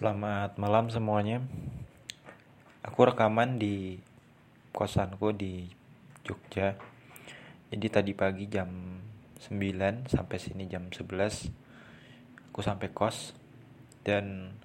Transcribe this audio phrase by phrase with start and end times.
[0.00, 1.44] Selamat malam semuanya.
[2.80, 4.00] Aku rekaman di
[4.72, 5.68] kosanku di
[6.24, 6.72] Jogja.
[7.68, 8.96] Jadi tadi pagi jam
[9.44, 11.52] 9 sampai sini jam 11
[12.48, 13.36] aku sampai kos
[14.00, 14.56] dan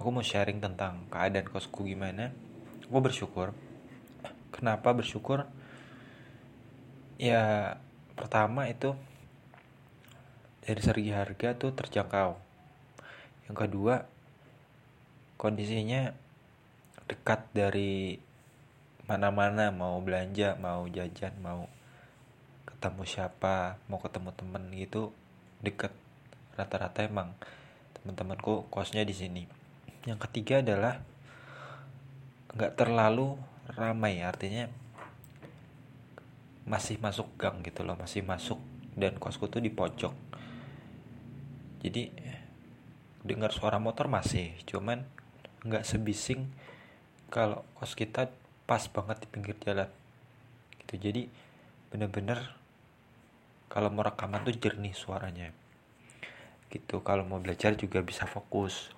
[0.00, 2.32] aku mau sharing tentang keadaan kosku gimana.
[2.88, 3.52] Aku bersyukur.
[4.56, 5.44] Kenapa bersyukur?
[7.20, 7.76] Ya
[8.16, 8.96] pertama itu
[10.64, 12.40] dari segi harga tuh terjangkau
[13.52, 14.13] yang kedua
[15.36, 16.14] kondisinya
[17.04, 18.16] dekat dari
[19.04, 21.68] mana-mana mau belanja mau jajan mau
[22.64, 25.12] ketemu siapa mau ketemu temen gitu
[25.60, 25.92] deket.
[26.54, 27.32] Rata-rata emang
[27.96, 29.42] teman-temanku kosnya di sini.
[30.04, 31.00] Yang ketiga adalah
[32.54, 33.40] nggak terlalu
[33.72, 34.70] ramai artinya
[36.64, 38.60] masih masuk gang gitu loh masih masuk.
[38.94, 40.14] Dan kosku tuh di pojok.
[41.84, 42.08] Jadi
[43.24, 45.04] dengar suara motor masih cuman
[45.64, 46.52] nggak sebising
[47.32, 48.28] kalau kos kita
[48.68, 49.88] pas banget di pinggir jalan.
[50.84, 50.94] Gitu.
[51.00, 51.22] Jadi
[51.88, 52.38] bener-bener
[53.72, 55.50] kalau mau rekaman tuh jernih suaranya.
[56.68, 57.00] Gitu.
[57.00, 58.92] Kalau mau belajar juga bisa fokus.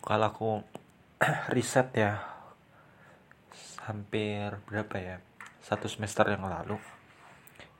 [0.00, 0.50] Kalau aku
[1.54, 2.18] riset ya
[3.86, 5.16] hampir berapa ya
[5.62, 6.74] satu semester yang lalu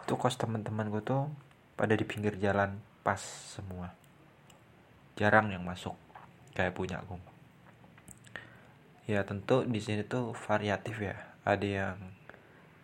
[0.06, 1.26] itu kos teman-temanku tuh
[1.74, 3.90] pada di pinggir jalan pas semua.
[5.18, 5.98] Jarang yang masuk
[6.54, 7.35] kayak punya aku
[9.06, 11.14] ya tentu di sini tuh variatif ya.
[11.46, 11.96] Ada yang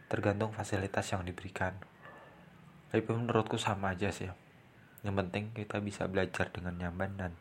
[0.07, 1.75] tergantung fasilitas yang diberikan.
[2.95, 4.31] Tapi menurutku sama aja sih.
[5.03, 7.33] Yang penting kita bisa belajar dengan nyaman dan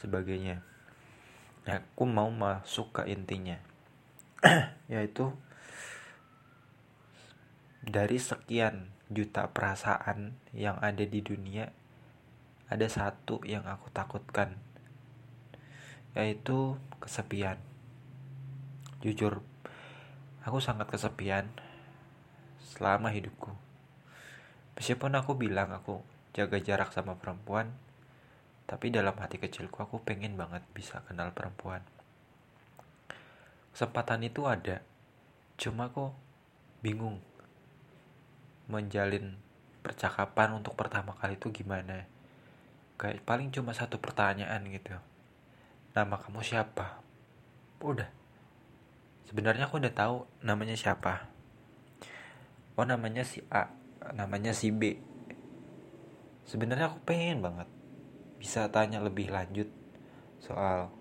[0.00, 0.64] sebagainya.
[1.68, 3.60] Ya aku mau masuk ke intinya.
[4.92, 5.36] Yaitu
[7.84, 11.68] dari sekian juta perasaan yang ada di dunia
[12.72, 14.56] ada satu yang aku takutkan
[16.16, 17.60] yaitu kesepian
[19.02, 19.42] jujur
[20.46, 21.50] aku sangat kesepian
[22.62, 23.50] selama hidupku.
[24.78, 27.74] Meskipun aku bilang aku jaga jarak sama perempuan
[28.70, 31.82] tapi dalam hati kecilku aku pengen banget bisa kenal perempuan.
[33.74, 34.86] Kesempatan itu ada
[35.58, 36.14] cuma aku
[36.78, 37.18] bingung
[38.70, 39.34] menjalin
[39.82, 42.06] percakapan untuk pertama kali itu gimana.
[42.96, 44.94] Kayak paling cuma satu pertanyaan gitu.
[45.92, 47.02] Nama kamu siapa?
[47.82, 48.21] Udah
[49.32, 51.24] sebenarnya aku udah tahu namanya siapa.
[52.76, 53.72] Oh namanya si A
[54.12, 55.00] namanya si B.
[56.44, 57.64] Sebenarnya aku pengen banget
[58.36, 59.72] bisa tanya lebih lanjut
[60.36, 60.92] soal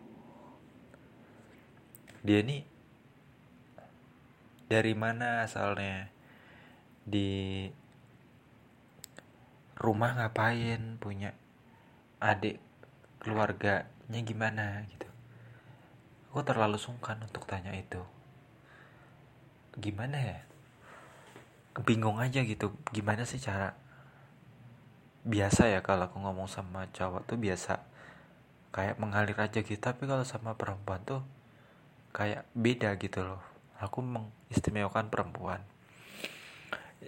[2.24, 2.64] dia ini
[4.72, 6.08] dari mana asalnya
[7.04, 7.68] di
[9.76, 11.36] rumah ngapain punya
[12.24, 12.64] adik
[13.20, 15.12] keluarganya gimana gitu.
[16.32, 18.21] Aku terlalu sungkan untuk tanya itu
[19.82, 20.40] gimana ya?
[21.82, 22.72] Bingung aja gitu.
[22.94, 23.74] Gimana sih cara
[25.26, 27.82] biasa ya kalau aku ngomong sama cowok tuh biasa.
[28.70, 29.82] Kayak mengalir aja gitu.
[29.82, 31.26] Tapi kalau sama perempuan tuh
[32.14, 33.42] kayak beda gitu loh.
[33.82, 35.66] Aku mengistimewakan perempuan.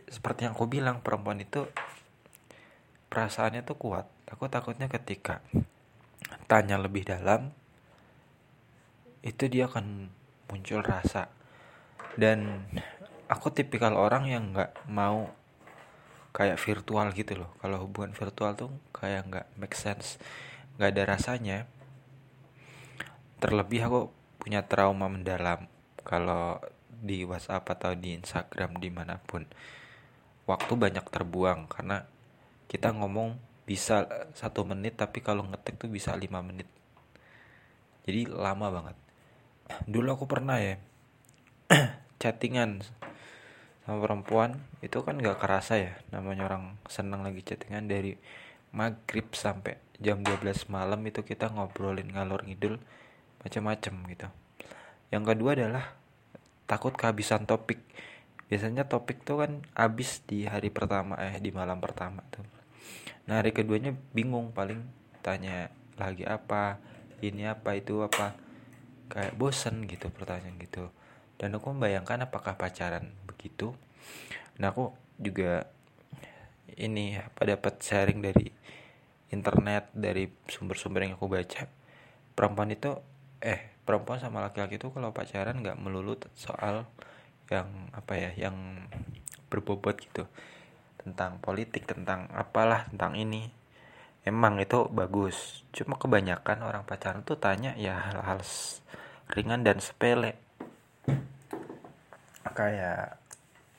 [0.09, 1.69] Seperti yang aku bilang perempuan itu
[3.13, 4.09] perasaannya tuh kuat.
[4.34, 5.45] Aku takutnya ketika
[6.50, 7.53] tanya lebih dalam
[9.23, 10.11] itu dia akan
[10.51, 11.31] muncul rasa
[12.13, 12.69] dan
[13.25, 15.34] aku tipikal orang yang nggak mau
[16.34, 17.50] kayak virtual gitu loh.
[17.62, 20.18] Kalau hubungan virtual tuh kayak nggak make sense.
[20.78, 21.57] Nggak ada rasanya.
[23.38, 24.00] Terlebih aku
[24.41, 25.69] punya trauma mendalam.
[26.02, 29.46] Kalau di WhatsApp atau di Instagram di mana pun.
[30.44, 32.03] Waktu banyak terbuang karena
[32.68, 36.68] kita ngomong bisa satu menit tapi kalau ngetik tuh bisa lima menit.
[38.03, 38.97] Jadi lama banget.
[39.88, 40.75] Dulu aku pernah ya
[42.23, 42.79] chattingan
[43.84, 47.91] sama perempuan itu kan gak kerasa ya namanya orang seneng lagi chattingan.
[47.91, 48.16] Dari
[48.72, 52.79] maghrib sampai jam 12 malam itu kita ngobrolin ngalor ngidul
[53.43, 54.28] macam-macam gitu.
[55.11, 55.85] Yang kedua adalah
[56.64, 57.84] takut kehabisan topik.
[58.47, 62.47] Biasanya topik tuh kan habis di hari pertama eh di malam pertama tuh.
[63.28, 64.79] Nah hari keduanya bingung paling
[65.20, 65.67] tanya
[65.99, 66.79] lagi apa
[67.20, 68.40] ini apa itu apa.
[69.11, 70.87] Kayak bosen gitu pertanyaan gitu
[71.43, 73.75] dan aku membayangkan apakah pacaran begitu.
[74.63, 75.67] Nah aku juga
[76.79, 78.47] ini apa dapat sharing dari
[79.28, 81.67] internet dari sumber-sumber yang aku baca.
[82.31, 82.95] Perempuan itu
[83.43, 86.87] eh perempuan sama laki-laki itu kalau pacaran nggak melulu soal
[87.51, 88.87] yang apa ya yang
[89.51, 90.23] berbobot gitu.
[90.96, 93.51] Tentang politik tentang apalah tentang ini.
[94.23, 95.67] Emang itu bagus.
[95.75, 98.39] Cuma kebanyakan orang pacaran tuh tanya ya hal-hal
[99.35, 100.39] ringan dan sepele
[102.51, 103.16] kayak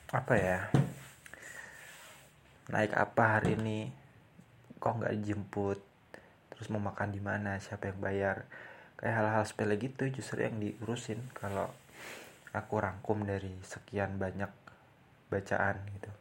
[0.09, 0.59] apa ya
[2.73, 3.93] naik apa hari ini
[4.81, 5.79] kok nggak dijemput
[6.55, 8.47] terus mau makan di mana siapa yang bayar.
[8.95, 11.67] Kayak hal-hal sepele gitu justru yang diurusin kalau
[12.55, 14.47] aku rangkum dari sekian banyak
[15.27, 16.11] bacaan gitu.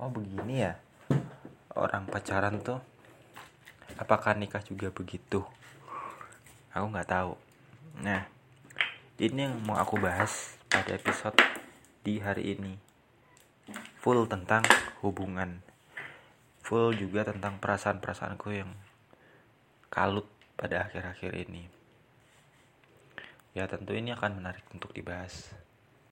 [0.00, 0.80] Oh begini ya
[1.76, 2.80] orang pacaran tuh
[4.00, 5.44] apakah nikah juga begitu?
[6.72, 7.36] Aku nggak tahu.
[8.00, 8.24] Nah
[9.20, 11.36] ini yang mau aku bahas pada episode
[12.04, 12.76] di hari ini.
[14.04, 14.64] Full tentang
[15.00, 15.64] hubungan.
[16.64, 18.76] Full juga tentang perasaan-perasaanku yang
[19.88, 20.28] kalut
[20.60, 21.68] pada akhir-akhir ini.
[23.56, 25.56] Ya tentu ini akan menarik untuk dibahas